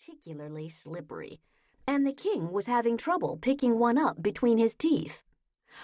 particularly 0.00 0.68
slippery, 0.68 1.40
and 1.86 2.06
the 2.06 2.12
king 2.12 2.50
was 2.52 2.66
having 2.66 2.96
trouble 2.96 3.38
picking 3.42 3.78
one 3.78 3.98
up 3.98 4.22
between 4.22 4.56
his 4.56 4.74
teeth. 4.74 5.22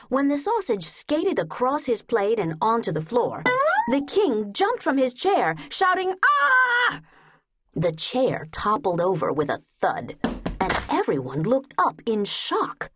When 0.08 0.28
the 0.28 0.38
sausage 0.38 0.84
skated 0.84 1.38
across 1.38 1.84
his 1.84 2.02
plate 2.02 2.38
and 2.38 2.54
onto 2.60 2.92
the 2.92 3.02
floor, 3.02 3.42
the 3.90 4.00
king 4.06 4.54
jumped 4.54 4.82
from 4.82 4.96
his 4.96 5.12
chair, 5.12 5.54
shouting, 5.68 6.14
Ah! 6.24 7.02
The 7.74 7.92
chair 7.92 8.46
toppled 8.52 9.02
over 9.02 9.32
with 9.32 9.50
a 9.50 9.58
thud, 9.58 10.16
and 10.60 10.72
everyone 10.88 11.42
looked 11.42 11.74
up 11.76 12.00
in 12.06 12.24
shock. 12.24 12.90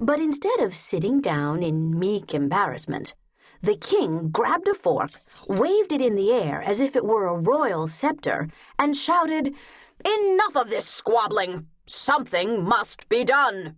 But 0.00 0.20
instead 0.20 0.60
of 0.60 0.74
sitting 0.74 1.20
down 1.20 1.62
in 1.62 1.98
meek 1.98 2.32
embarrassment, 2.32 3.14
the 3.62 3.76
king 3.76 4.30
grabbed 4.30 4.68
a 4.68 4.74
fork, 4.74 5.10
waved 5.48 5.92
it 5.92 6.00
in 6.00 6.16
the 6.16 6.30
air 6.32 6.62
as 6.62 6.80
if 6.80 6.96
it 6.96 7.04
were 7.04 7.26
a 7.26 7.36
royal 7.36 7.86
scepter, 7.86 8.48
and 8.78 8.96
shouted, 8.96 9.54
Enough 10.04 10.56
of 10.56 10.70
this 10.70 10.86
squabbling! 10.86 11.68
Something 11.86 12.64
must 12.64 13.08
be 13.08 13.24
done! 13.24 13.76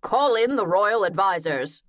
Call 0.00 0.34
in 0.34 0.56
the 0.56 0.66
royal 0.66 1.04
advisers. 1.04 1.82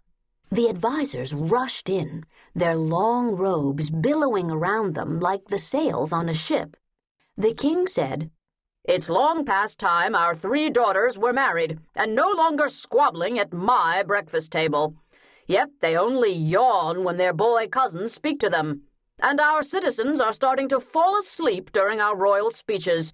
The 0.50 0.70
advisers 0.70 1.34
rushed 1.34 1.90
in, 1.90 2.26
their 2.55 2.76
long 2.76 3.36
robes 3.36 3.90
billowing 3.90 4.50
around 4.50 4.96
them 4.96 5.20
like 5.20 5.50
the 5.50 5.60
sails 5.60 6.14
on 6.14 6.30
a 6.30 6.34
ship. 6.34 6.77
The 7.38 7.54
king 7.54 7.86
said, 7.86 8.32
It's 8.84 9.10
long 9.10 9.46
past 9.46 9.77
time 9.77 10.16
our 10.16 10.34
three 10.34 10.70
daughters 10.70 11.18
were 11.18 11.34
married, 11.34 11.80
and 11.96 12.16
no 12.16 12.32
longer 12.32 12.70
squabbling 12.70 13.38
at 13.38 13.54
my 13.54 14.04
breakfast 14.04 14.52
table. 14.52 14.96
Yet 15.46 15.70
they 15.82 15.96
only 15.96 16.34
yawn 16.34 17.04
when 17.04 17.18
their 17.18 17.34
boy 17.34 17.68
cousins 17.68 18.13
speak 18.13 18.40
to 18.40 18.49
them. 18.49 18.84
And 19.20 19.40
our 19.40 19.62
citizens 19.63 20.22
are 20.22 20.34
starting 20.34 20.68
to 20.70 20.80
fall 20.80 21.18
asleep 21.20 21.72
during 21.72 21.99
our 21.99 22.16
royal 22.16 22.52
speeches. 22.52 23.13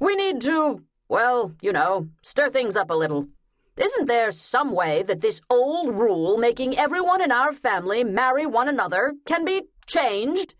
We 0.00 0.16
need 0.16 0.40
to, 0.42 0.82
well, 1.08 1.54
you 1.60 1.72
know, 1.72 2.08
stir 2.22 2.50
things 2.50 2.76
up 2.76 2.90
a 2.90 2.94
little. 2.94 3.28
Isn't 3.76 4.06
there 4.06 4.30
some 4.32 4.72
way 4.72 5.02
that 5.02 5.20
this 5.20 5.40
old 5.48 5.94
rule 5.94 6.36
making 6.36 6.76
everyone 6.78 7.22
in 7.22 7.32
our 7.32 7.52
family 7.52 8.04
marry 8.04 8.46
one 8.46 8.68
another 8.68 9.14
can 9.24 9.44
be 9.44 9.62
changed? 9.86 10.54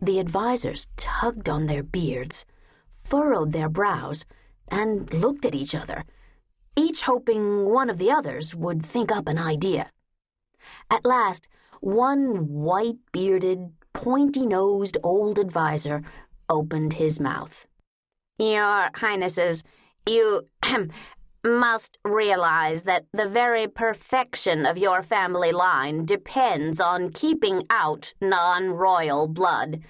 The 0.00 0.20
advisers 0.20 0.88
tugged 0.96 1.48
on 1.48 1.66
their 1.66 1.82
beards, 1.82 2.44
furrowed 2.90 3.52
their 3.52 3.68
brows, 3.68 4.26
and 4.68 5.12
looked 5.12 5.44
at 5.46 5.54
each 5.54 5.74
other, 5.74 6.04
each 6.76 7.02
hoping 7.02 7.64
one 7.66 7.88
of 7.88 7.98
the 7.98 8.10
others 8.10 8.54
would 8.54 8.84
think 8.84 9.12
up 9.12 9.28
an 9.28 9.38
idea. 9.38 9.90
At 10.90 11.06
last, 11.06 11.48
one 11.80 12.48
white 12.48 12.98
bearded, 13.12 13.72
pointy 13.92 14.46
nosed 14.46 14.96
old 15.02 15.38
adviser 15.38 16.02
opened 16.48 16.94
his 16.94 17.20
mouth. 17.20 17.66
Your 18.38 18.90
Highnesses, 18.94 19.62
you 20.08 20.48
must 21.44 21.98
realize 22.04 22.82
that 22.82 23.04
the 23.12 23.28
very 23.28 23.68
perfection 23.68 24.66
of 24.66 24.76
your 24.76 25.02
family 25.02 25.52
line 25.52 26.04
depends 26.04 26.80
on 26.80 27.10
keeping 27.10 27.62
out 27.70 28.12
non 28.20 28.70
royal 28.70 29.28
blood. 29.28 29.80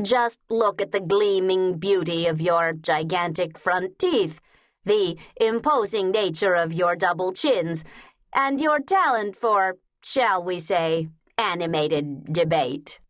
Just 0.00 0.40
look 0.48 0.80
at 0.80 0.92
the 0.92 1.00
gleaming 1.00 1.78
beauty 1.78 2.26
of 2.26 2.40
your 2.40 2.72
gigantic 2.72 3.58
front 3.58 3.98
teeth, 3.98 4.40
the 4.84 5.16
imposing 5.40 6.10
nature 6.10 6.54
of 6.54 6.72
your 6.72 6.94
double 6.94 7.32
chins, 7.32 7.84
and 8.32 8.60
your 8.60 8.78
talent 8.78 9.34
for, 9.34 9.78
shall 10.02 10.42
we 10.42 10.60
say, 10.60 11.08
animated 11.38 12.32
debate. 12.32 13.00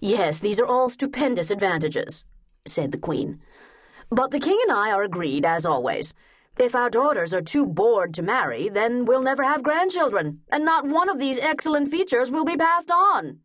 Yes, 0.00 0.40
these 0.40 0.60
are 0.60 0.66
all 0.66 0.90
stupendous 0.90 1.50
advantages, 1.50 2.24
said 2.66 2.92
the 2.92 2.98
Queen. 2.98 3.40
But 4.10 4.30
the 4.30 4.40
King 4.40 4.58
and 4.62 4.72
I 4.72 4.90
are 4.90 5.02
agreed, 5.02 5.44
as 5.44 5.66
always. 5.66 6.14
If 6.58 6.74
our 6.74 6.90
daughters 6.90 7.32
are 7.32 7.42
too 7.42 7.66
bored 7.66 8.12
to 8.14 8.22
marry, 8.22 8.68
then 8.68 9.04
we'll 9.04 9.22
never 9.22 9.44
have 9.44 9.62
grandchildren, 9.62 10.40
and 10.50 10.64
not 10.64 10.86
one 10.86 11.08
of 11.08 11.18
these 11.18 11.38
excellent 11.38 11.90
features 11.90 12.30
will 12.30 12.44
be 12.44 12.56
passed 12.56 12.90
on. 12.90 13.40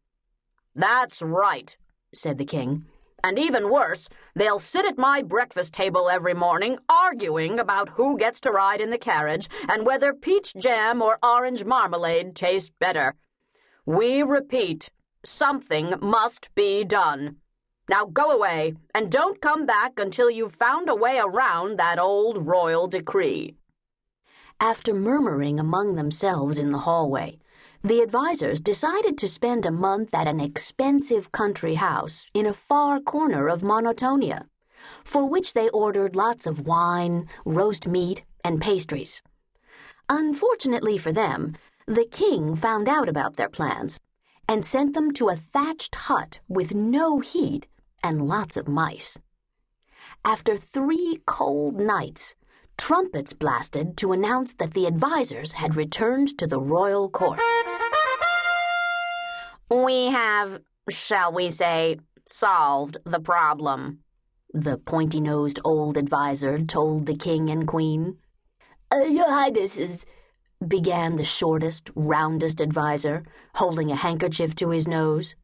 That's 0.74 1.22
right, 1.22 1.78
said 2.14 2.38
the 2.38 2.46
king. 2.46 2.86
And 3.24 3.38
even 3.38 3.70
worse, 3.70 4.10
they'll 4.36 4.60
sit 4.60 4.86
at 4.86 4.98
my 4.98 5.22
breakfast 5.22 5.74
table 5.74 6.10
every 6.10 6.34
morning 6.34 6.78
arguing 6.90 7.60
about 7.60 7.90
who 7.90 8.18
gets 8.18 8.42
to 8.42 8.52
ride 8.52 8.82
in 8.82 8.90
the 8.90 8.98
carriage 8.98 9.48
and 9.70 9.86
whether 9.86 10.14
peach 10.14 10.54
jam 10.56 11.02
or 11.02 11.20
orange 11.24 11.64
marmalade 11.64 12.36
taste 12.36 12.74
better. 12.80 13.16
We 13.86 14.24
repeat, 14.24 14.92
something 15.24 15.94
must 16.02 16.54
be 16.56 16.84
done. 16.84 17.38
Now 17.90 18.06
go 18.06 18.32
away, 18.32 18.76
and 18.96 19.12
don't 19.12 19.42
come 19.42 19.66
back 19.66 20.00
until 20.00 20.32
you've 20.32 20.56
found 20.56 20.90
a 20.90 20.96
way 20.96 21.20
around 21.20 21.78
that 21.78 22.00
old 22.00 22.48
royal 22.48 22.88
decree. 22.88 23.56
After 24.60 24.94
murmuring 24.94 25.60
among 25.60 25.96
themselves 25.96 26.58
in 26.58 26.72
the 26.72 26.80
hallway, 26.80 27.40
the 27.84 28.02
advisers 28.02 28.62
decided 28.62 29.18
to 29.18 29.28
spend 29.28 29.66
a 29.66 29.72
month 29.72 30.14
at 30.14 30.28
an 30.28 30.40
expensive 30.40 31.34
country 31.34 31.74
house 31.74 32.26
in 32.34 32.46
a 32.46 32.54
far 32.54 33.02
corner 33.02 33.50
of 33.50 33.62
Monotonia, 33.62 34.46
for 35.04 35.28
which 35.28 35.54
they 35.54 35.68
ordered 35.70 36.16
lots 36.16 36.48
of 36.48 36.66
wine, 36.66 37.28
roast 37.46 37.86
meat, 37.86 38.24
and 38.46 38.62
pastries. 38.62 39.22
Unfortunately 40.08 40.98
for 40.98 41.12
them, 41.12 41.56
the 41.86 42.08
king 42.10 42.56
found 42.56 42.88
out 42.88 43.10
about 43.10 43.36
their 43.36 43.50
plans 43.50 44.00
and 44.48 44.64
sent 44.64 44.94
them 44.94 45.12
to 45.12 45.28
a 45.28 45.36
thatched 45.36 45.96
hut 45.96 46.40
with 46.48 46.74
no 46.74 47.20
heat 47.20 47.68
and 48.04 48.28
lots 48.28 48.58
of 48.58 48.68
mice. 48.68 49.18
After 50.26 50.58
three 50.58 51.20
cold 51.26 51.80
nights, 51.80 52.36
trumpets 52.78 53.34
blasted 53.34 53.98
to 53.98 54.12
announce 54.12 54.54
that 54.56 54.74
the 54.74 54.86
advisers 54.86 55.54
had 55.54 55.76
returned 55.76 56.38
to 56.38 56.46
the 56.46 56.60
royal 56.60 57.10
court. 57.10 57.40
We 59.70 60.08
have, 60.08 60.62
shall 60.90 61.32
we 61.32 61.50
say, 61.50 61.98
solved 62.28 62.98
the 63.06 63.20
problem, 63.20 64.00
the 64.54 64.78
pointy 64.78 65.20
nosed 65.20 65.60
old 65.64 65.98
adviser 65.98 66.60
told 66.60 67.06
the 67.06 67.16
king 67.16 67.50
and 67.50 67.68
queen. 67.68 68.18
Uh, 68.92 69.06
Your 69.06 69.32
Highnesses, 69.32 70.06
began 70.68 71.16
the 71.16 71.24
shortest, 71.24 71.90
roundest 71.96 72.62
adviser, 72.62 73.24
holding 73.56 73.92
a 73.92 73.96
handkerchief 73.96 74.56
to 74.56 74.70
his 74.70 74.88
nose. 74.88 75.36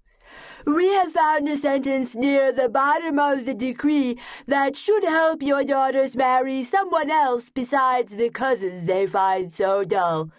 We 0.69 0.87
have 0.93 1.13
found 1.13 1.49
a 1.49 1.57
sentence 1.57 2.13
near 2.13 2.51
the 2.51 2.69
bottom 2.69 3.17
of 3.17 3.45
the 3.45 3.55
decree 3.55 4.19
that 4.45 4.75
should 4.75 5.03
help 5.03 5.41
your 5.41 5.63
daughters 5.63 6.15
marry 6.15 6.63
someone 6.63 7.09
else 7.09 7.49
besides 7.49 8.15
the 8.15 8.29
cousins 8.29 8.85
they 8.85 9.07
find 9.07 9.51
so 9.51 9.83
dull. 9.83 10.29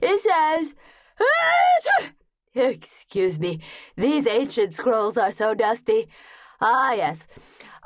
It 0.00 0.20
says, 0.20 0.76
Excuse 2.54 3.40
me, 3.40 3.58
these 3.96 4.28
ancient 4.28 4.74
scrolls 4.74 5.18
are 5.18 5.32
so 5.32 5.54
dusty. 5.54 6.06
Ah, 6.60 6.92
yes. 6.92 7.26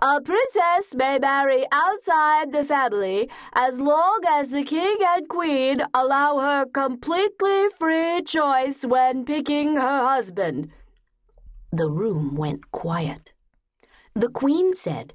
A 0.02 0.20
princess 0.20 0.94
may 0.94 1.18
marry 1.18 1.64
outside 1.72 2.52
the 2.52 2.64
family 2.64 3.30
as 3.54 3.80
long 3.80 4.20
as 4.28 4.50
the 4.50 4.62
king 4.62 4.96
and 5.00 5.26
queen 5.26 5.80
allow 5.94 6.38
her 6.38 6.66
completely 6.66 7.68
free 7.78 8.20
choice 8.26 8.84
when 8.84 9.24
picking 9.24 9.76
her 9.76 10.06
husband. 10.06 10.70
The 11.72 11.90
room 11.90 12.34
went 12.34 12.70
quiet. 12.70 13.32
The 14.14 14.30
Queen 14.30 14.72
said, 14.72 15.14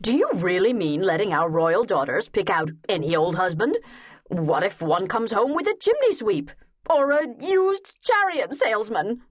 Do 0.00 0.12
you 0.12 0.30
really 0.34 0.72
mean 0.72 1.02
letting 1.02 1.32
our 1.32 1.50
royal 1.50 1.84
daughters 1.84 2.28
pick 2.28 2.48
out 2.48 2.70
any 2.88 3.16
old 3.16 3.34
husband? 3.34 3.78
What 4.28 4.62
if 4.62 4.80
one 4.80 5.08
comes 5.08 5.32
home 5.32 5.52
with 5.52 5.66
a 5.66 5.76
chimney 5.80 6.12
sweep? 6.12 6.52
Or 6.88 7.10
a 7.10 7.26
used 7.40 7.96
chariot 8.00 8.54
salesman? 8.54 9.22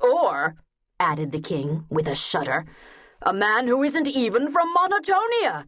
Or, 0.00 0.56
added 1.00 1.32
the 1.32 1.40
King 1.40 1.84
with 1.90 2.06
a 2.06 2.14
shudder, 2.14 2.64
a 3.20 3.32
man 3.32 3.66
who 3.66 3.82
isn't 3.82 4.06
even 4.06 4.50
from 4.50 4.72
Monotonia? 4.74 5.66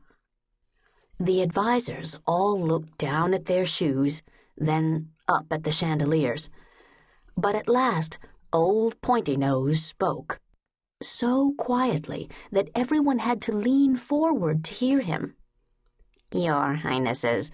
The 1.19 1.43
advisers 1.43 2.17
all 2.27 2.59
looked 2.59 2.97
down 2.99 3.35
at 3.35 3.47
their 3.47 3.67
shoes, 3.67 4.23
then 4.57 5.09
up 5.29 5.47
at 5.51 5.65
the 5.65 5.73
chandeliers. 5.73 6.49
But 7.37 7.57
at 7.57 7.69
last, 7.69 8.19
Old 8.53 9.01
Pointy 9.01 9.37
Nose 9.37 9.85
spoke, 9.85 10.41
so 11.01 11.55
quietly 11.57 12.29
that 12.51 12.69
everyone 12.75 13.21
had 13.21 13.41
to 13.43 13.53
lean 13.53 13.97
forward 13.97 14.65
to 14.65 14.75
hear 14.75 15.01
him. 15.01 15.37
Your 16.33 16.75
Highnesses, 16.75 17.53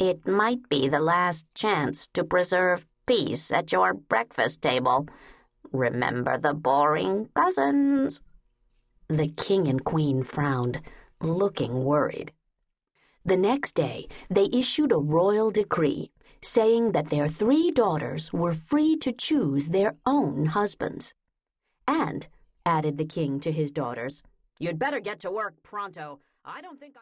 it 0.00 0.26
might 0.26 0.68
be 0.68 0.88
the 0.88 0.98
last 0.98 1.46
chance 1.54 2.08
to 2.14 2.24
preserve 2.24 2.86
peace 3.06 3.52
at 3.52 3.70
your 3.70 3.94
breakfast 3.94 4.62
table. 4.62 5.06
Remember 5.72 6.36
the 6.36 6.54
boring 6.54 7.28
cousins. 7.36 8.20
The 9.08 9.28
king 9.28 9.68
and 9.68 9.84
queen 9.84 10.24
frowned, 10.24 10.80
looking 11.20 11.84
worried. 11.84 12.32
The 13.24 13.36
next 13.36 13.76
day, 13.76 14.08
they 14.28 14.48
issued 14.52 14.90
a 14.90 14.98
royal 14.98 15.52
decree 15.52 16.10
saying 16.42 16.92
that 16.92 17.10
their 17.10 17.28
three 17.28 17.70
daughters 17.70 18.32
were 18.32 18.54
free 18.54 18.96
to 18.96 19.12
choose 19.12 19.68
their 19.68 19.96
own 20.06 20.46
husbands. 20.46 21.14
And, 21.88 22.28
added 22.64 22.98
the 22.98 23.04
king 23.04 23.40
to 23.40 23.52
his 23.52 23.72
daughters, 23.72 24.22
You'd 24.58 24.78
better 24.78 25.00
get 25.00 25.20
to 25.20 25.30
work 25.30 25.62
pronto. 25.62 26.20
I 26.44 26.60
don't 26.60 26.80
think 26.80 26.92
I. 26.92 26.94